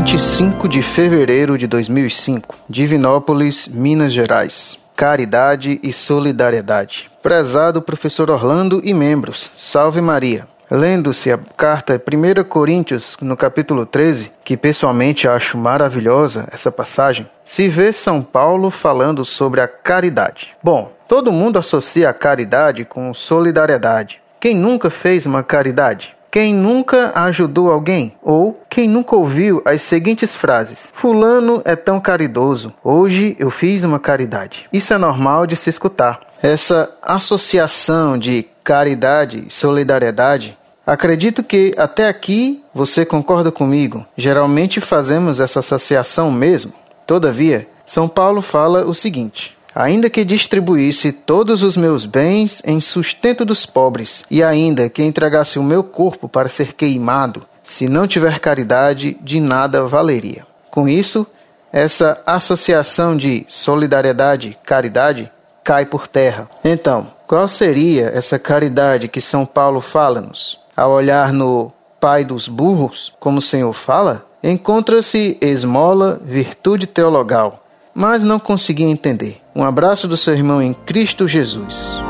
[0.00, 4.78] 25 de fevereiro de 2005, Divinópolis, Minas Gerais.
[4.96, 7.10] Caridade e solidariedade.
[7.22, 10.48] Prezado professor Orlando e membros, salve Maria.
[10.70, 17.68] Lendo-se a carta 1 Coríntios, no capítulo 13, que pessoalmente acho maravilhosa essa passagem, se
[17.68, 20.56] vê São Paulo falando sobre a caridade.
[20.62, 24.18] Bom, todo mundo associa a caridade com solidariedade.
[24.40, 26.16] Quem nunca fez uma caridade?
[26.30, 28.14] Quem nunca ajudou alguém?
[28.22, 33.98] Ou quem nunca ouviu as seguintes frases: Fulano é tão caridoso, hoje eu fiz uma
[33.98, 34.68] caridade.
[34.72, 36.20] Isso é normal de se escutar.
[36.42, 40.56] Essa associação de caridade e solidariedade
[40.86, 44.04] Acredito que até aqui você concorda comigo.
[44.16, 46.72] Geralmente fazemos essa associação mesmo.
[47.06, 53.44] Todavia, São Paulo fala o seguinte: Ainda que distribuísse todos os meus bens em sustento
[53.44, 58.40] dos pobres, e ainda que entregasse o meu corpo para ser queimado, se não tiver
[58.40, 60.44] caridade, de nada valeria.
[60.70, 61.26] Com isso,
[61.72, 65.30] essa associação de solidariedade, caridade,
[65.62, 66.48] cai por terra.
[66.64, 70.58] Então, qual seria essa caridade que São Paulo fala-nos?
[70.76, 77.62] Ao olhar no pai dos burros, como o Senhor fala, encontra-se esmola, virtude teologal,
[77.94, 79.39] mas não consegui entender.
[79.54, 82.00] Um abraço do seu irmão em Cristo Jesus.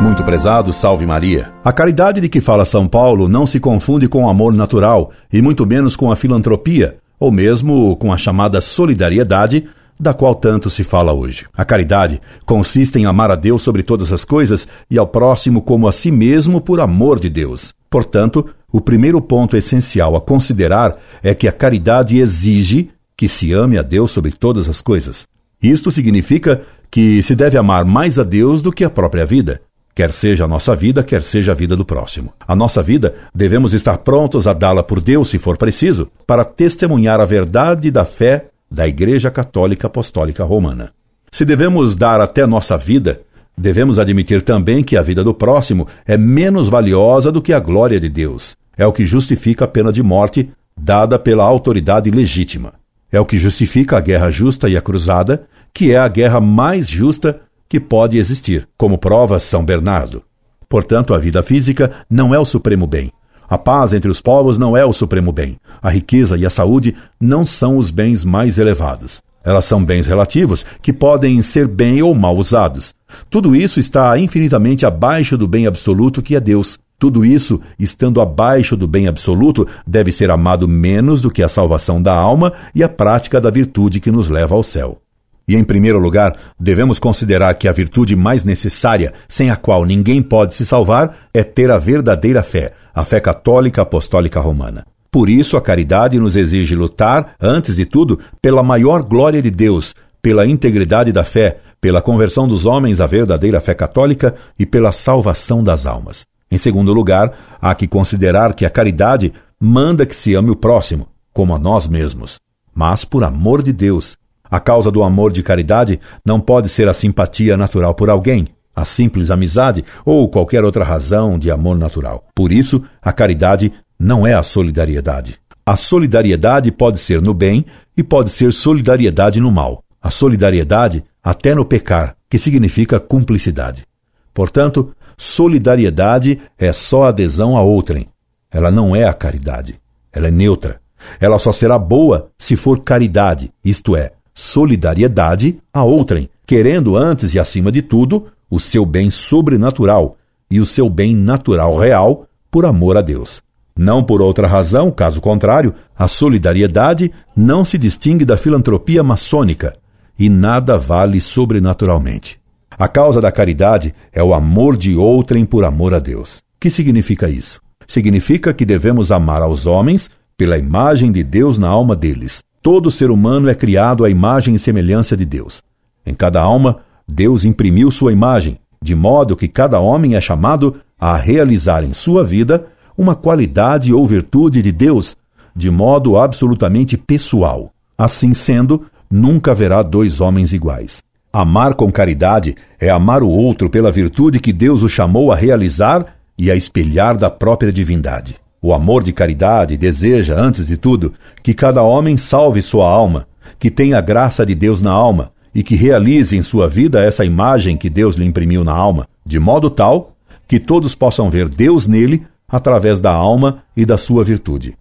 [0.00, 1.52] Muito prezado, salve Maria.
[1.64, 5.40] A caridade de que fala São Paulo não se confunde com o amor natural e
[5.40, 9.68] muito menos com a filantropia, ou mesmo com a chamada solidariedade,
[10.00, 11.46] da qual tanto se fala hoje.
[11.56, 15.86] A caridade consiste em amar a Deus sobre todas as coisas e ao próximo como
[15.86, 17.72] a si mesmo por amor de Deus.
[17.88, 22.90] Portanto, o primeiro ponto essencial a considerar é que a caridade exige
[23.22, 25.28] que se ame a Deus sobre todas as coisas.
[25.62, 29.62] Isto significa que se deve amar mais a Deus do que a própria vida,
[29.94, 32.32] quer seja a nossa vida, quer seja a vida do próximo.
[32.48, 37.20] A nossa vida devemos estar prontos a dá-la por Deus, se for preciso, para testemunhar
[37.20, 40.92] a verdade da fé da Igreja Católica Apostólica Romana.
[41.30, 43.20] Se devemos dar até nossa vida,
[43.56, 48.00] devemos admitir também que a vida do próximo é menos valiosa do que a glória
[48.00, 48.56] de Deus.
[48.76, 52.81] É o que justifica a pena de morte dada pela autoridade legítima.
[53.12, 56.88] É o que justifica a guerra justa e a cruzada, que é a guerra mais
[56.88, 60.22] justa que pode existir, como prova São Bernardo.
[60.68, 63.12] Portanto, a vida física não é o supremo bem.
[63.48, 65.58] A paz entre os povos não é o supremo bem.
[65.82, 69.20] A riqueza e a saúde não são os bens mais elevados.
[69.44, 72.94] Elas são bens relativos que podem ser bem ou mal usados.
[73.28, 76.78] Tudo isso está infinitamente abaixo do bem absoluto que é Deus.
[77.02, 82.00] Tudo isso, estando abaixo do bem absoluto, deve ser amado menos do que a salvação
[82.00, 85.00] da alma e a prática da virtude que nos leva ao céu.
[85.48, 90.22] E, em primeiro lugar, devemos considerar que a virtude mais necessária, sem a qual ninguém
[90.22, 94.86] pode se salvar, é ter a verdadeira fé, a fé católica apostólica romana.
[95.10, 99.92] Por isso, a caridade nos exige lutar, antes de tudo, pela maior glória de Deus,
[100.22, 105.64] pela integridade da fé, pela conversão dos homens à verdadeira fé católica e pela salvação
[105.64, 106.24] das almas.
[106.52, 107.32] Em segundo lugar,
[107.62, 111.88] há que considerar que a caridade manda que se ame o próximo, como a nós
[111.88, 112.38] mesmos,
[112.74, 114.18] mas por amor de Deus.
[114.50, 118.84] A causa do amor de caridade não pode ser a simpatia natural por alguém, a
[118.84, 122.26] simples amizade ou qualquer outra razão de amor natural.
[122.34, 125.38] Por isso, a caridade não é a solidariedade.
[125.64, 127.64] A solidariedade pode ser no bem
[127.96, 129.82] e pode ser solidariedade no mal.
[130.02, 133.86] A solidariedade até no pecar, que significa cumplicidade.
[134.34, 138.08] Portanto, solidariedade é só adesão a outrem.
[138.50, 139.80] Ela não é a caridade.
[140.12, 140.80] Ela é neutra.
[141.20, 147.38] Ela só será boa se for caridade, isto é, solidariedade a outrem, querendo antes e
[147.38, 150.16] acima de tudo o seu bem sobrenatural
[150.50, 153.40] e o seu bem natural real por amor a Deus.
[153.76, 159.76] Não por outra razão, caso contrário, a solidariedade não se distingue da filantropia maçônica
[160.18, 162.41] e nada vale sobrenaturalmente.
[162.78, 166.42] A causa da caridade é o amor de outrem por amor a Deus.
[166.58, 167.60] Que significa isso?
[167.86, 172.42] Significa que devemos amar aos homens pela imagem de Deus na alma deles.
[172.62, 175.62] Todo ser humano é criado à imagem e semelhança de Deus.
[176.06, 181.16] Em cada alma Deus imprimiu sua imagem, de modo que cada homem é chamado a
[181.16, 182.66] realizar em sua vida
[182.96, 185.16] uma qualidade ou virtude de Deus,
[185.54, 187.72] de modo absolutamente pessoal.
[187.96, 191.02] Assim sendo, nunca haverá dois homens iguais.
[191.32, 196.04] Amar com caridade é amar o outro pela virtude que Deus o chamou a realizar
[196.36, 198.36] e a espelhar da própria divindade.
[198.60, 203.26] O amor de caridade deseja, antes de tudo, que cada homem salve sua alma,
[203.58, 207.24] que tenha a graça de Deus na alma, e que realize em sua vida essa
[207.24, 210.12] imagem que Deus lhe imprimiu na alma, de modo tal
[210.46, 214.76] que todos possam ver Deus nele, através da alma e da sua virtude.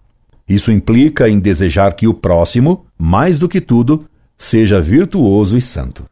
[0.49, 4.03] Isso implica em desejar que o próximo, mais do que tudo,
[4.37, 6.10] seja virtuoso e santo.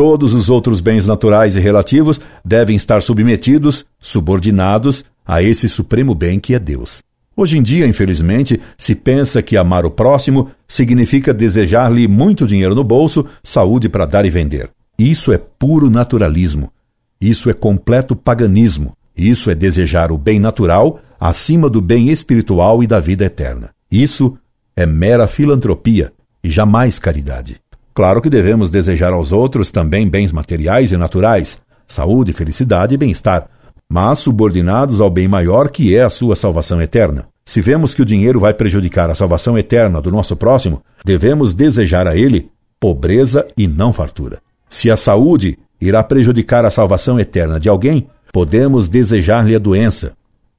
[0.00, 6.40] Todos os outros bens naturais e relativos devem estar submetidos, subordinados a esse supremo bem
[6.40, 7.02] que é Deus.
[7.36, 12.82] Hoje em dia, infelizmente, se pensa que amar o próximo significa desejar-lhe muito dinheiro no
[12.82, 14.70] bolso, saúde para dar e vender.
[14.98, 16.72] Isso é puro naturalismo.
[17.20, 18.96] Isso é completo paganismo.
[19.14, 23.68] Isso é desejar o bem natural acima do bem espiritual e da vida eterna.
[23.92, 24.34] Isso
[24.74, 26.10] é mera filantropia
[26.42, 27.60] e jamais caridade.
[27.92, 33.48] Claro que devemos desejar aos outros também bens materiais e naturais, saúde, felicidade e bem-estar,
[33.88, 37.26] mas subordinados ao bem maior que é a sua salvação eterna.
[37.44, 42.06] Se vemos que o dinheiro vai prejudicar a salvação eterna do nosso próximo, devemos desejar
[42.06, 42.48] a ele
[42.78, 44.40] pobreza e não fartura.
[44.68, 50.12] Se a saúde irá prejudicar a salvação eterna de alguém, podemos desejar-lhe a doença.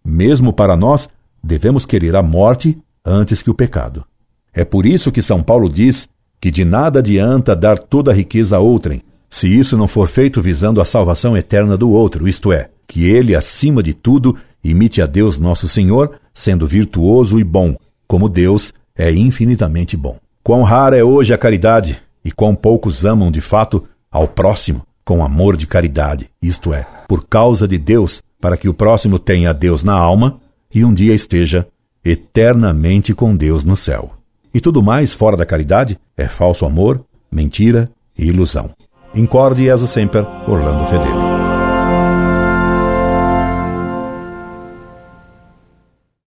[0.04, 1.08] Mesmo para nós,
[1.42, 4.04] devemos querer a morte antes que o pecado.
[4.54, 6.10] É por isso que São Paulo diz
[6.42, 10.42] que de nada adianta dar toda a riqueza a outrem, se isso não for feito
[10.42, 15.06] visando a salvação eterna do outro, isto é, que ele, acima de tudo, imite a
[15.06, 17.76] Deus nosso Senhor, sendo virtuoso e bom,
[18.08, 20.18] como Deus é infinitamente bom.
[20.44, 25.24] Quão rara é hoje a caridade, e quão poucos amam de fato ao próximo com
[25.24, 29.84] amor de caridade, isto é, por causa de Deus, para que o próximo tenha Deus
[29.84, 30.40] na alma
[30.74, 31.68] e um dia esteja
[32.04, 34.21] eternamente com Deus no céu.
[34.54, 38.72] E tudo mais fora da caridade é falso amor, mentira e ilusão.
[39.16, 41.41] Incorde Jesus Semper, Orlando Fedeli.